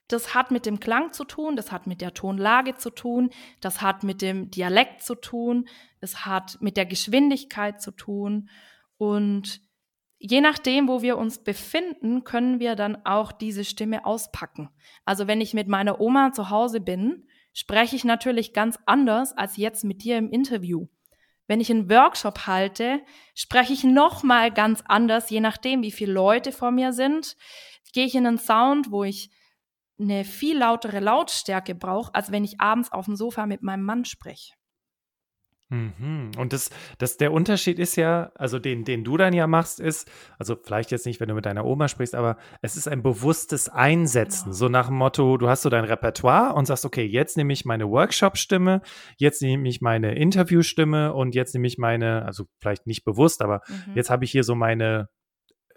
[0.08, 3.80] das hat mit dem Klang zu tun, das hat mit der Tonlage zu tun, das
[3.80, 5.66] hat mit dem Dialekt zu tun,
[6.00, 8.50] es hat mit der Geschwindigkeit zu tun
[8.98, 9.60] und
[10.18, 14.70] je nachdem, wo wir uns befinden, können wir dann auch diese Stimme auspacken.
[15.04, 19.56] Also wenn ich mit meiner Oma zu Hause bin spreche ich natürlich ganz anders als
[19.56, 20.88] jetzt mit dir im Interview.
[21.46, 23.00] Wenn ich einen Workshop halte,
[23.34, 27.36] spreche ich noch mal ganz anders, je nachdem, wie viele Leute vor mir sind.
[27.92, 29.30] Gehe ich in einen Sound, wo ich
[29.98, 34.04] eine viel lautere Lautstärke brauche, als wenn ich abends auf dem Sofa mit meinem Mann
[34.04, 34.54] spreche.
[35.70, 36.32] Mhm.
[36.36, 40.10] Und das, das, der Unterschied ist ja, also den, den du dann ja machst, ist,
[40.38, 43.68] also vielleicht jetzt nicht, wenn du mit deiner Oma sprichst, aber es ist ein bewusstes
[43.68, 44.44] Einsetzen.
[44.44, 44.56] Genau.
[44.56, 47.64] So nach dem Motto, du hast so dein Repertoire und sagst, okay, jetzt nehme ich
[47.64, 48.82] meine Workshop-Stimme,
[49.16, 53.62] jetzt nehme ich meine Interview-Stimme und jetzt nehme ich meine, also vielleicht nicht bewusst, aber
[53.68, 53.94] mhm.
[53.94, 55.08] jetzt habe ich hier so meine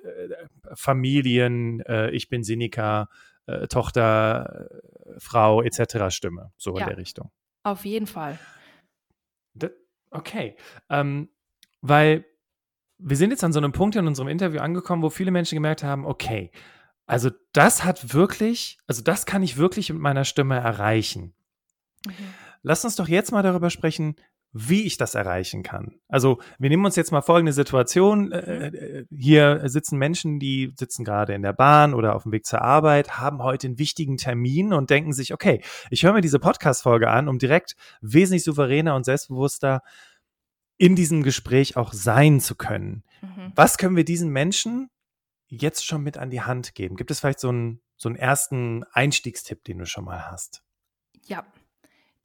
[0.04, 0.30] äh,
[0.76, 3.08] Familien, äh, ich bin Sinika,
[3.46, 6.14] äh, Tochter, äh, Frau etc.
[6.14, 7.32] Stimme, so ja, in der Richtung.
[7.64, 8.38] Auf jeden Fall.
[10.12, 10.56] Okay.
[10.90, 11.30] Ähm,
[11.82, 12.26] weil
[12.98, 15.84] wir sind jetzt an so einem Punkt in unserem Interview angekommen, wo viele Menschen gemerkt
[15.84, 16.52] haben, okay,
[17.06, 21.34] also das hat wirklich, also das kann ich wirklich mit meiner Stimme erreichen.
[22.06, 22.14] Mhm.
[22.64, 24.16] Lass uns doch jetzt mal darüber sprechen,
[24.60, 26.00] wie ich das erreichen kann.
[26.08, 28.32] Also wir nehmen uns jetzt mal folgende Situation.
[28.32, 32.46] Äh, äh, hier sitzen Menschen, die sitzen gerade in der Bahn oder auf dem Weg
[32.46, 36.40] zur Arbeit, haben heute einen wichtigen Termin und denken sich, okay, ich höre mir diese
[36.40, 39.82] Podcast-Folge an, um direkt wesentlich souveräner und selbstbewusster
[40.78, 43.04] in diesem Gespräch auch sein zu können.
[43.22, 43.52] Mhm.
[43.56, 44.90] Was können wir diesen Menschen
[45.48, 46.96] jetzt schon mit an die Hand geben?
[46.96, 50.64] Gibt es vielleicht so einen, so einen ersten Einstiegstipp, den du schon mal hast?
[51.26, 51.46] Ja,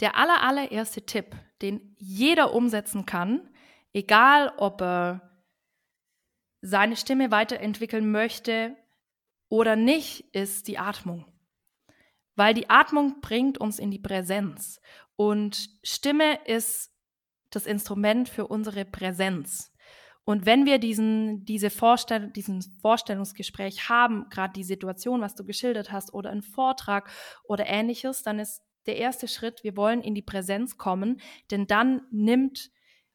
[0.03, 3.49] der aller, allererste Tipp, den jeder umsetzen kann,
[3.95, 5.31] egal ob er
[6.61, 8.77] seine Stimme weiterentwickeln möchte
[9.49, 11.25] oder nicht, ist die Atmung.
[12.35, 14.81] Weil die Atmung bringt uns in die Präsenz.
[15.17, 16.91] Und Stimme ist
[17.51, 19.73] das Instrument für unsere Präsenz.
[20.25, 25.93] Und wenn wir diesen, diese Vorstell diesen Vorstellungsgespräch haben, gerade die Situation, was du geschildert
[25.93, 27.11] hast, oder einen Vortrag
[27.45, 29.63] oder ähnliches, dann ist der erste Schritt.
[29.65, 32.71] Wir wollen in die Präsenz kommen, denn dann nimmt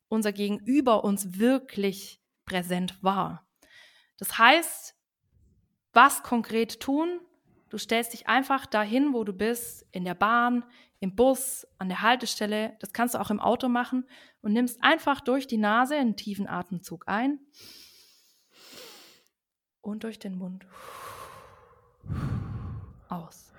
[0.10, 3.47] unser Gegenüber uns wirklich präsent wahr.
[4.17, 4.95] Das heißt,
[5.93, 7.19] was konkret tun?
[7.69, 10.63] Du stellst dich einfach dahin, wo du bist, in der Bahn,
[10.99, 12.77] im Bus, an der Haltestelle.
[12.80, 14.08] Das kannst du auch im Auto machen
[14.41, 17.39] und nimmst einfach durch die Nase einen tiefen Atemzug ein
[19.82, 20.65] und durch den Mund
[23.10, 23.53] aus.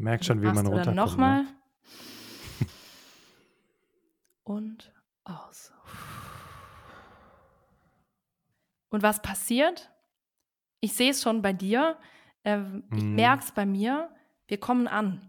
[0.00, 0.96] Merkt schon, wie man runterkommt.
[0.96, 1.42] Nochmal.
[1.42, 1.48] Ne?
[4.44, 4.92] Und
[5.24, 5.72] aus.
[8.88, 9.90] Und was passiert?
[10.80, 11.98] Ich sehe es schon bei dir.
[12.44, 12.60] Äh,
[12.96, 13.14] ich mm.
[13.14, 14.08] merke es bei mir.
[14.48, 15.20] Wir kommen an.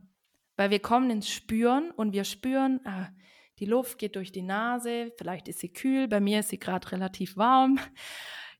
[0.55, 3.09] Weil wir kommen ins Spüren und wir spüren, ah,
[3.59, 5.11] die Luft geht durch die Nase.
[5.17, 6.07] Vielleicht ist sie kühl.
[6.07, 7.77] Bei mir ist sie gerade relativ warm.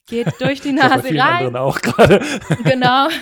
[0.08, 1.20] Geht durch die Nase rein.
[1.22, 2.20] Anderen auch gerade.
[2.66, 3.08] genau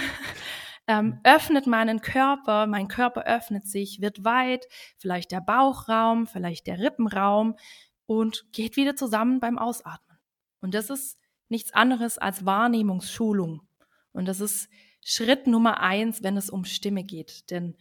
[0.89, 4.65] ähm, öffnet meinen Körper, mein Körper öffnet sich, wird weit,
[4.97, 7.55] vielleicht der Bauchraum, vielleicht der Rippenraum
[8.07, 10.17] und geht wieder zusammen beim Ausatmen.
[10.61, 13.61] Und das ist nichts anderes als Wahrnehmungsschulung.
[14.13, 14.67] Und das ist
[15.05, 17.51] Schritt Nummer eins, wenn es um Stimme geht.
[17.51, 17.77] Denn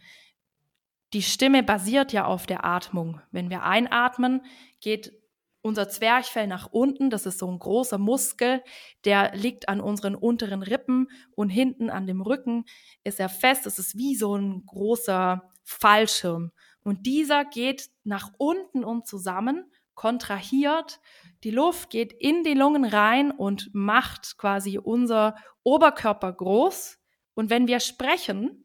[1.13, 3.21] die Stimme basiert ja auf der Atmung.
[3.31, 4.45] Wenn wir einatmen,
[4.81, 5.13] geht
[5.61, 8.63] unser Zwerchfell nach unten, das ist so ein großer Muskel,
[9.05, 12.65] der liegt an unseren unteren Rippen und hinten an dem Rücken
[13.03, 13.65] ist er fest.
[13.65, 16.51] Es ist wie so ein großer Fallschirm.
[16.81, 19.69] Und dieser geht nach unten und zusammen,
[19.99, 21.01] kontrahiert.
[21.43, 26.97] Die Luft geht in die Lungen rein und macht quasi unser Oberkörper groß.
[27.33, 28.63] Und wenn wir sprechen,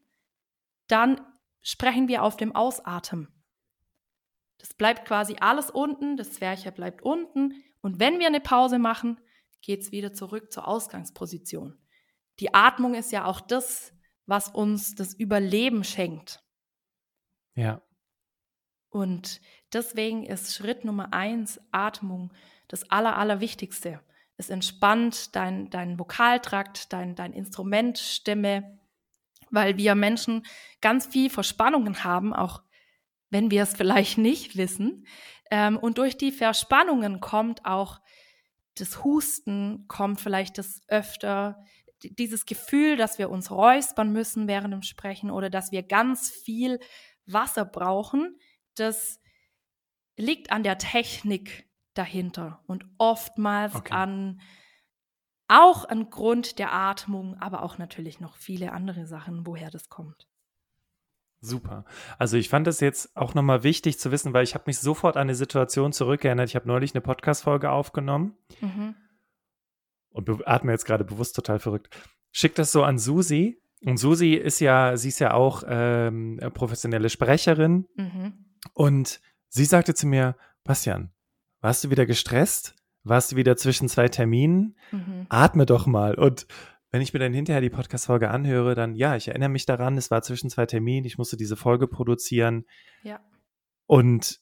[0.87, 1.21] dann
[1.61, 3.34] sprechen wir auf dem Ausatmen.
[4.65, 7.63] Das bleibt quasi alles unten, das Zwerchfell bleibt unten.
[7.83, 9.21] Und wenn wir eine Pause machen,
[9.61, 11.79] geht es wieder zurück zur Ausgangsposition.
[12.41, 13.93] Die Atmung ist ja auch das,
[14.25, 16.43] was uns das Überleben schenkt.
[17.55, 17.83] Ja.
[18.89, 19.43] Und
[19.75, 22.33] deswegen ist Schritt Nummer eins Atmung
[22.67, 24.01] das Aller, Allerwichtigste.
[24.39, 28.79] Es entspannt dein, dein Vokaltrakt, dein, dein Instrument, Stimme,
[29.51, 30.47] weil wir Menschen
[30.81, 32.63] ganz viel Verspannungen haben, auch
[33.35, 35.09] wenn wir es vielleicht nicht wissen.
[35.51, 38.01] Ähm, und durch die Verspannungen kommt auch
[38.77, 41.65] das Husten, kommt vielleicht das öfter,
[42.05, 46.79] dieses Gefühl, dass wir uns räuspern müssen während dem Sprechen oder dass wir ganz viel
[47.27, 48.39] Wasser brauchen,
[48.77, 49.19] das
[50.17, 53.95] liegt an der Technik dahinter und oftmals okay.
[53.95, 54.41] an
[55.49, 60.29] auch ein Grund der Atmung, aber auch natürlich noch viele andere Sachen, woher das kommt.
[61.45, 61.85] Super.
[62.19, 65.17] Also ich fand es jetzt auch nochmal wichtig zu wissen, weil ich habe mich sofort
[65.17, 66.49] an eine Situation zurückerinnert.
[66.49, 68.95] Ich habe neulich eine Podcast-Folge aufgenommen mhm.
[70.11, 71.95] und atme jetzt gerade bewusst total verrückt.
[72.33, 73.61] Schick das so an Susi.
[73.85, 77.87] Und Susi ist ja, sie ist ja auch ähm, professionelle Sprecherin.
[77.97, 78.33] Mhm.
[78.73, 81.13] Und sie sagte zu mir, Bastian,
[81.61, 82.75] warst du wieder gestresst?
[83.03, 84.77] Warst du wieder zwischen zwei Terminen?
[84.91, 85.27] Mhm.
[85.29, 86.15] Atme doch mal.
[86.15, 86.47] Und
[86.95, 90.13] wenn ich mir dann hinterher die Podcast-Folge anhöre, dann ja, ich erinnere mich daran, es
[90.13, 92.67] war zwischen zwei Terminen, ich musste diese Folge produzieren.
[93.03, 93.19] Ja.
[93.87, 94.39] Und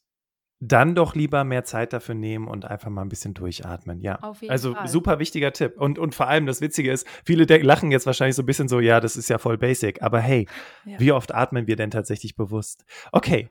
[0.61, 4.03] dann doch lieber mehr Zeit dafür nehmen und einfach mal ein bisschen durchatmen.
[4.03, 4.19] Ja.
[4.49, 4.87] also Fall.
[4.87, 5.81] super wichtiger Tipp.
[5.81, 8.81] Und, und vor allem das Witzige ist, viele lachen jetzt wahrscheinlich so ein bisschen so,
[8.81, 10.03] ja, das ist ja voll basic.
[10.03, 10.47] Aber hey,
[10.85, 11.01] ja.
[11.01, 12.85] wie oft atmen wir denn tatsächlich bewusst?
[13.13, 13.49] Okay,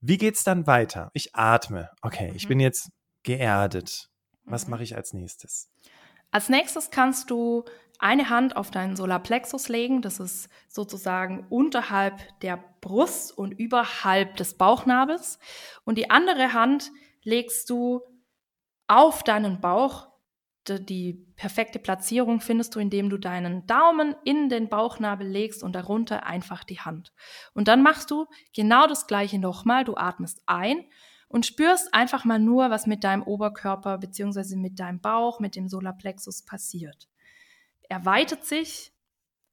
[0.00, 1.12] wie geht's dann weiter?
[1.14, 1.88] Ich atme.
[2.02, 2.36] Okay, mhm.
[2.36, 2.90] ich bin jetzt
[3.22, 4.10] geerdet.
[4.42, 4.72] Was mhm.
[4.72, 5.70] mache ich als nächstes?
[6.32, 7.64] Als nächstes kannst du
[8.00, 10.00] eine Hand auf deinen Solarplexus legen.
[10.02, 15.38] Das ist sozusagen unterhalb der Brust und überhalb des Bauchnabels.
[15.84, 16.90] Und die andere Hand
[17.22, 18.00] legst du
[18.88, 20.08] auf deinen Bauch.
[20.66, 26.26] Die perfekte Platzierung findest du, indem du deinen Daumen in den Bauchnabel legst und darunter
[26.26, 27.12] einfach die Hand.
[27.54, 29.84] Und dann machst du genau das gleiche nochmal.
[29.84, 30.84] Du atmest ein
[31.28, 34.56] und spürst einfach mal nur, was mit deinem Oberkörper bzw.
[34.56, 37.09] mit deinem Bauch, mit dem Solarplexus passiert.
[37.90, 38.92] Er weitet sich,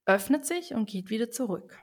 [0.06, 1.76] öffnet sich und geht wieder zurück.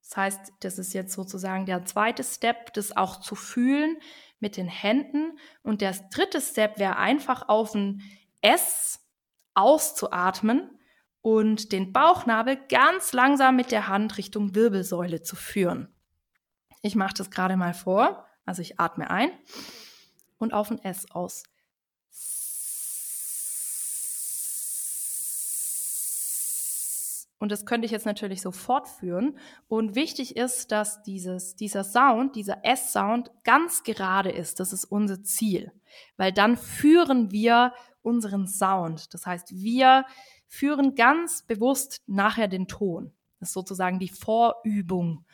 [0.00, 3.98] Das heißt, das ist jetzt sozusagen der zweite Step, das auch zu fühlen
[4.40, 5.38] mit den Händen.
[5.62, 8.02] Und der dritte Step wäre einfach auf ein
[8.40, 9.06] S
[9.52, 10.70] auszuatmen
[11.20, 15.94] und den Bauchnabel ganz langsam mit der Hand Richtung Wirbelsäule zu führen.
[16.80, 18.26] Ich mache das gerade mal vor.
[18.46, 19.30] Also ich atme ein
[20.38, 21.42] und auf ein S aus.
[27.38, 29.38] Und das könnte ich jetzt natürlich so fortführen.
[29.68, 34.58] Und wichtig ist, dass dieses, dieser Sound, dieser S-Sound ganz gerade ist.
[34.58, 35.72] Das ist unser Ziel.
[36.16, 39.12] Weil dann führen wir unseren Sound.
[39.12, 40.06] Das heißt, wir
[40.48, 43.12] führen ganz bewusst nachher den Ton.
[43.38, 45.26] Das ist sozusagen die Vorübung.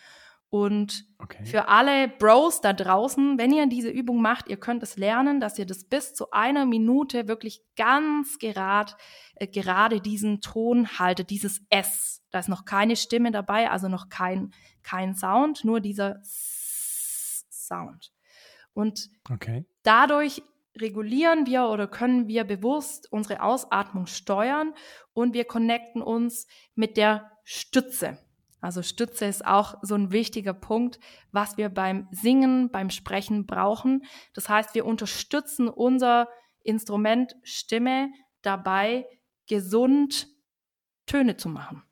[0.53, 1.47] Und okay.
[1.47, 5.59] für alle Bros da draußen, wenn ihr diese Übung macht, ihr könnt es lernen, dass
[5.59, 8.99] ihr das bis zu einer Minute wirklich ganz gerad,
[9.37, 12.23] äh, gerade diesen Ton haltet, dieses S.
[12.31, 18.13] Da ist noch keine Stimme dabei, also noch kein, kein Sound, nur dieser Sound.
[18.75, 19.65] Und okay.
[19.85, 20.43] dadurch
[20.77, 24.75] regulieren wir oder können wir bewusst unsere Ausatmung steuern
[25.15, 28.19] und wir connecten uns mit der Stütze.
[28.63, 30.99] Also Stütze ist auch so ein wichtiger Punkt,
[31.33, 34.05] was wir beim Singen, beim Sprechen brauchen.
[34.35, 36.29] Das heißt, wir unterstützen unser
[36.63, 39.07] Instrument Stimme dabei,
[39.49, 40.29] gesund
[41.07, 41.83] Töne zu machen.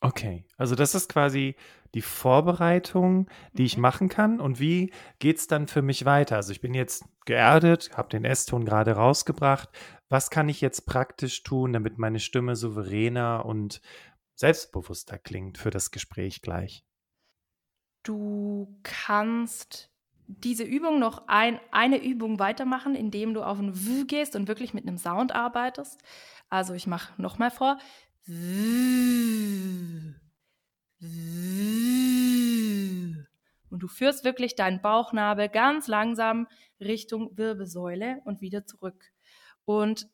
[0.00, 1.56] Okay, also das ist quasi
[1.94, 3.82] die Vorbereitung, die ich mhm.
[3.82, 4.40] machen kann.
[4.40, 6.36] Und wie geht es dann für mich weiter?
[6.36, 9.70] Also ich bin jetzt geerdet, habe den S-Ton gerade rausgebracht.
[10.08, 13.80] Was kann ich jetzt praktisch tun, damit meine Stimme souveräner und
[14.38, 16.84] selbstbewusster klingt für das Gespräch gleich.
[18.04, 19.90] Du kannst
[20.28, 24.74] diese Übung noch ein, eine Übung weitermachen, indem du auf ein W gehst und wirklich
[24.74, 26.00] mit einem Sound arbeitest.
[26.48, 27.78] Also ich mache nochmal vor.
[33.70, 36.46] Und du führst wirklich deinen Bauchnabel ganz langsam
[36.80, 39.10] Richtung Wirbelsäule und wieder zurück.
[39.64, 40.08] Und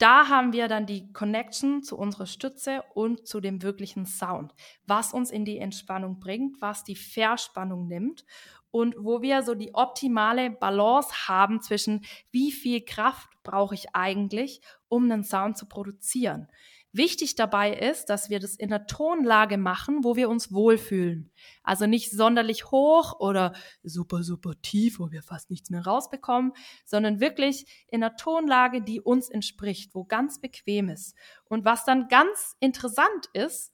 [0.00, 4.54] da haben wir dann die Connection zu unserer Stütze und zu dem wirklichen Sound,
[4.86, 8.24] was uns in die Entspannung bringt, was die Verspannung nimmt
[8.70, 14.62] und wo wir so die optimale Balance haben zwischen wie viel Kraft brauche ich eigentlich,
[14.88, 16.48] um einen Sound zu produzieren.
[16.92, 21.30] Wichtig dabei ist, dass wir das in einer Tonlage machen, wo wir uns wohlfühlen.
[21.62, 23.52] Also nicht sonderlich hoch oder
[23.84, 26.52] super, super tief, wo wir fast nichts mehr rausbekommen,
[26.84, 31.14] sondern wirklich in einer Tonlage, die uns entspricht, wo ganz bequem ist.
[31.44, 33.72] Und was dann ganz interessant ist,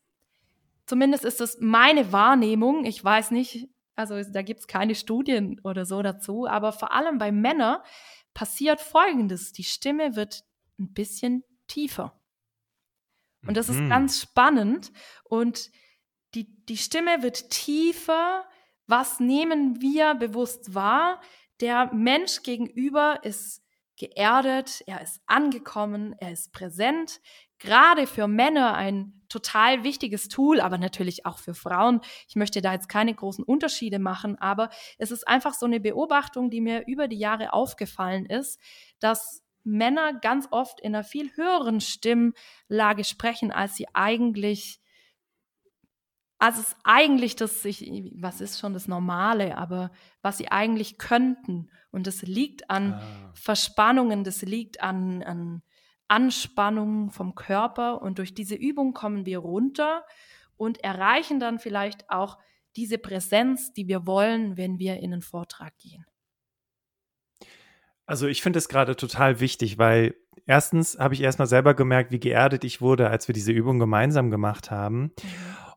[0.85, 6.02] zumindest ist das meine Wahrnehmung, ich weiß nicht, also da gibt's keine Studien oder so
[6.02, 7.79] dazu, aber vor allem bei Männern
[8.35, 9.52] passiert Folgendes.
[9.52, 10.44] Die Stimme wird
[10.79, 12.20] ein bisschen tiefer.
[13.47, 13.89] Und das ist mhm.
[13.89, 14.93] ganz spannend.
[15.25, 15.71] Und
[16.35, 18.45] die, die Stimme wird tiefer.
[18.87, 21.21] Was nehmen wir bewusst wahr?
[21.61, 23.63] Der Mensch gegenüber ist
[23.97, 27.21] geerdet, er ist angekommen, er ist präsent.
[27.59, 32.01] Gerade für Männer ein total wichtiges Tool, aber natürlich auch für Frauen.
[32.29, 36.51] Ich möchte da jetzt keine großen Unterschiede machen, aber es ist einfach so eine Beobachtung,
[36.51, 38.61] die mir über die Jahre aufgefallen ist,
[39.01, 44.81] dass Männer ganz oft in einer viel höheren Stimmlage sprechen, als sie eigentlich,
[46.38, 49.90] als es eigentlich das, ich, was ist schon das Normale, aber
[50.22, 51.70] was sie eigentlich könnten.
[51.90, 53.33] Und das liegt an ah.
[53.35, 55.62] Verspannungen, das liegt an, an
[56.09, 58.00] Anspannungen vom Körper.
[58.02, 60.05] Und durch diese Übung kommen wir runter
[60.57, 62.38] und erreichen dann vielleicht auch
[62.76, 66.07] diese Präsenz, die wir wollen, wenn wir in einen Vortrag gehen.
[68.07, 70.14] Also ich finde es gerade total wichtig, weil
[70.47, 74.31] erstens habe ich erstmal selber gemerkt, wie geerdet ich wurde, als wir diese Übung gemeinsam
[74.31, 75.03] gemacht haben.
[75.03, 75.12] Mhm.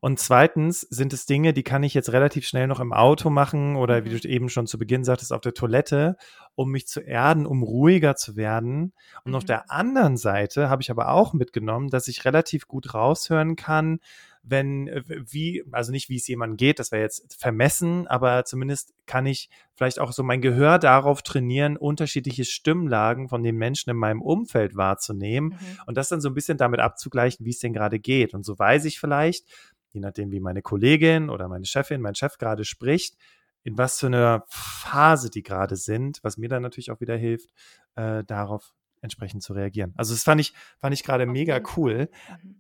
[0.01, 3.75] Und zweitens sind es Dinge, die kann ich jetzt relativ schnell noch im Auto machen
[3.75, 4.19] oder wie mhm.
[4.19, 6.15] du eben schon zu Beginn sagtest, auf der Toilette,
[6.55, 8.93] um mich zu erden, um ruhiger zu werden.
[9.25, 9.35] Und mhm.
[9.35, 13.99] auf der anderen Seite habe ich aber auch mitgenommen, dass ich relativ gut raushören kann,
[14.43, 18.93] wenn, äh, wie, also nicht wie es jemandem geht, das wäre jetzt vermessen, aber zumindest
[19.05, 23.97] kann ich vielleicht auch so mein Gehör darauf trainieren, unterschiedliche Stimmlagen von den Menschen in
[23.97, 25.79] meinem Umfeld wahrzunehmen mhm.
[25.85, 28.33] und das dann so ein bisschen damit abzugleichen, wie es denn gerade geht.
[28.33, 29.45] Und so weiß ich vielleicht,
[29.91, 33.17] je nachdem, wie meine Kollegin oder meine Chefin, mein Chef gerade spricht,
[33.63, 37.49] in was für einer Phase die gerade sind, was mir dann natürlich auch wieder hilft,
[37.95, 39.93] äh, darauf entsprechend zu reagieren.
[39.97, 42.09] Also das fand ich, fand ich gerade mega cool.
[42.43, 42.55] Mhm.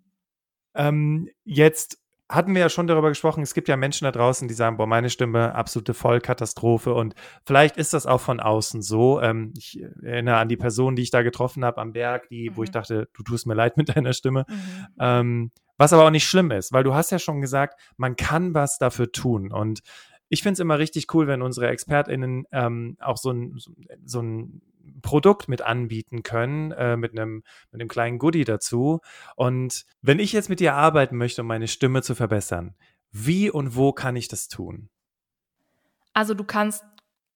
[0.75, 4.53] Ähm, jetzt hatten wir ja schon darüber gesprochen, es gibt ja Menschen da draußen, die
[4.53, 6.93] sagen, boah, meine Stimme, absolute Vollkatastrophe.
[6.93, 9.19] Und vielleicht ist das auch von außen so.
[9.19, 12.57] Ähm, ich erinnere an die Person, die ich da getroffen habe am Berg, die, mhm.
[12.57, 12.73] wo ich mhm.
[12.73, 14.45] dachte, du tust mir leid mit deiner Stimme.
[14.47, 14.55] Mhm.
[14.99, 18.53] Ähm, was aber auch nicht schlimm ist, weil du hast ja schon gesagt, man kann
[18.53, 19.51] was dafür tun.
[19.51, 19.79] Und
[20.27, 23.57] ich finde es immer richtig cool, wenn unsere ExpertInnen ähm, auch so ein,
[24.05, 24.61] so ein
[25.01, 28.99] Produkt mit anbieten können, äh, mit, einem, mit kleinen Goodie dazu.
[29.35, 32.75] Und wenn ich jetzt mit dir arbeiten möchte, um meine Stimme zu verbessern,
[33.11, 34.89] wie und wo kann ich das tun?
[36.13, 36.83] Also du kannst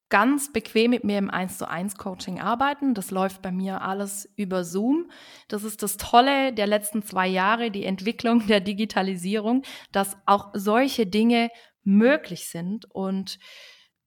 [0.09, 2.93] ganz bequem mit mir im 1 zu 1 Coaching arbeiten.
[2.93, 5.09] Das läuft bei mir alles über Zoom.
[5.47, 11.07] Das ist das Tolle der letzten zwei Jahre, die Entwicklung der Digitalisierung, dass auch solche
[11.07, 11.49] Dinge
[11.83, 12.85] möglich sind.
[12.91, 13.39] Und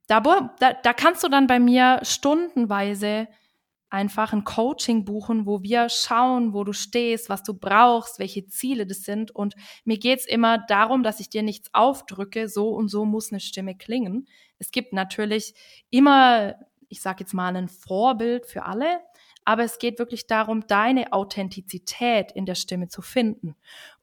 [0.06, 0.20] da,
[0.58, 3.28] da, da kannst du dann bei mir stundenweise
[3.88, 8.86] einfach ein Coaching buchen, wo wir schauen, wo du stehst, was du brauchst, welche Ziele
[8.86, 9.30] das sind.
[9.30, 13.40] Und mir geht's immer darum, dass ich dir nichts aufdrücke, so und so muss eine
[13.40, 14.26] Stimme klingen.
[14.58, 15.54] Es gibt natürlich
[15.90, 16.56] immer,
[16.88, 19.00] ich sage jetzt mal, ein Vorbild für alle,
[19.46, 23.54] aber es geht wirklich darum, deine Authentizität in der Stimme zu finden.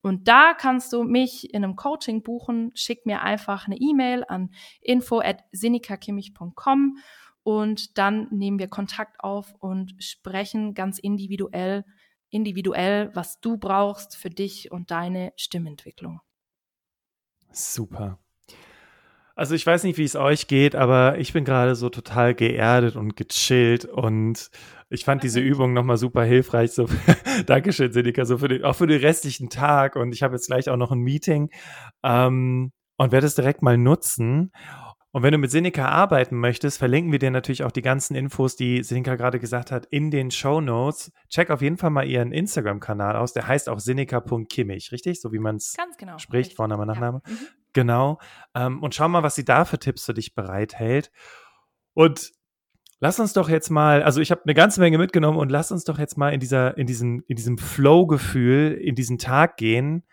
[0.02, 2.72] Und da kannst du mich in einem Coaching buchen.
[2.76, 4.52] Schick mir einfach eine E-Mail an
[4.82, 6.98] info at sinikakimich.com
[7.44, 11.84] und dann nehmen wir Kontakt auf und sprechen ganz individuell,
[12.30, 16.22] individuell, was du brauchst für dich und deine Stimmentwicklung.
[17.52, 18.23] Super.
[19.36, 22.96] Also ich weiß nicht, wie es euch geht, aber ich bin gerade so total geerdet
[22.96, 24.52] und gechillt und
[24.90, 26.72] ich fand diese Übung nochmal super hilfreich.
[26.72, 26.88] So,
[27.48, 29.96] Dankeschön, Senika, so für den, auch für den restlichen Tag.
[29.96, 31.50] Und ich habe jetzt gleich auch noch ein Meeting
[32.04, 34.52] ähm, und werde es direkt mal nutzen.
[35.12, 38.56] Und wenn du mit Seneca arbeiten möchtest, verlinken wir dir natürlich auch die ganzen Infos,
[38.56, 41.12] die Seneca gerade gesagt hat, in den Show Notes.
[41.30, 43.34] Check auf jeden Fall mal ihren Instagram-Kanal aus.
[43.34, 45.22] Der heißt auch seneca.kimmich, richtig?
[45.22, 46.56] So wie man es genau, spricht, richtig.
[46.56, 47.22] Vorname, Nachname.
[47.26, 47.32] Ja.
[47.32, 47.63] Mhm.
[47.74, 48.20] Genau.
[48.56, 51.12] Ähm, und schau mal, was sie da für Tipps für dich bereithält.
[51.94, 52.32] Und
[53.00, 55.84] lass uns doch jetzt mal, also ich habe eine ganze Menge mitgenommen und lass uns
[55.84, 60.04] doch jetzt mal in dieser, in diesem, in diesem Flow-Gefühl, in diesen Tag gehen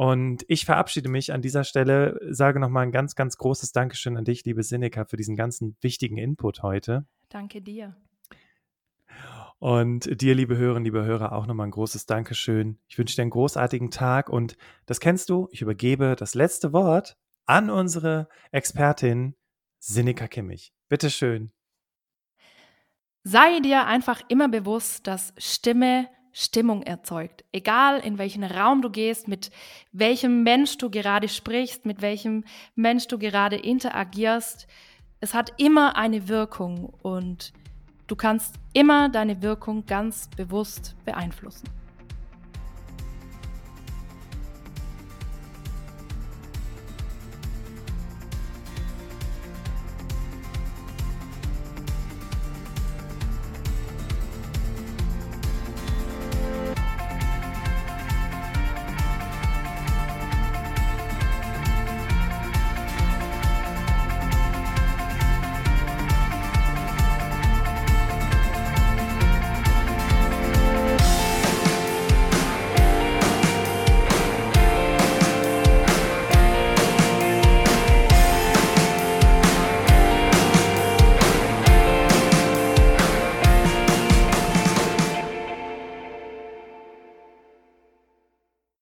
[0.00, 4.24] und ich verabschiede mich an dieser Stelle, sage nochmal ein ganz, ganz großes Dankeschön an
[4.24, 7.04] dich, liebe Sineca, für diesen ganzen wichtigen Input heute.
[7.28, 7.94] Danke dir.
[9.60, 12.78] Und dir, liebe Hörerinnen, liebe Hörer, auch nochmal ein großes Dankeschön.
[12.88, 14.56] Ich wünsche dir einen großartigen Tag und
[14.86, 19.34] das kennst du, ich übergebe das letzte Wort an unsere Expertin
[19.78, 20.72] Sinika Kimmich.
[20.88, 21.52] Bitteschön.
[23.22, 27.44] Sei dir einfach immer bewusst, dass Stimme Stimmung erzeugt.
[27.52, 29.50] Egal in welchen Raum du gehst, mit
[29.92, 32.44] welchem Mensch du gerade sprichst, mit welchem
[32.76, 34.66] Mensch du gerade interagierst,
[35.20, 37.52] es hat immer eine Wirkung und
[38.10, 41.68] du kannst immer deine Wirkung ganz bewusst beeinflussen.